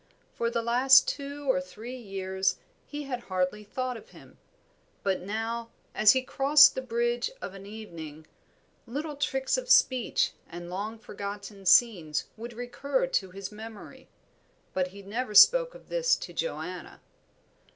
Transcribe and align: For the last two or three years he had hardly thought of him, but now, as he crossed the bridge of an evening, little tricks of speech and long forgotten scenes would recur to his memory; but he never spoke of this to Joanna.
For 0.33 0.49
the 0.49 0.63
last 0.63 1.07
two 1.07 1.47
or 1.47 1.61
three 1.61 1.95
years 1.95 2.57
he 2.87 3.03
had 3.03 3.19
hardly 3.19 3.63
thought 3.63 3.97
of 3.97 4.09
him, 4.09 4.39
but 5.03 5.21
now, 5.21 5.69
as 5.93 6.13
he 6.13 6.23
crossed 6.23 6.73
the 6.73 6.81
bridge 6.81 7.29
of 7.39 7.53
an 7.53 7.67
evening, 7.67 8.25
little 8.87 9.15
tricks 9.15 9.59
of 9.59 9.69
speech 9.69 10.31
and 10.49 10.71
long 10.71 10.97
forgotten 10.97 11.67
scenes 11.67 12.23
would 12.35 12.53
recur 12.53 13.05
to 13.05 13.29
his 13.29 13.51
memory; 13.51 14.07
but 14.73 14.87
he 14.87 15.03
never 15.03 15.35
spoke 15.35 15.75
of 15.75 15.87
this 15.89 16.15
to 16.15 16.33
Joanna. 16.33 16.99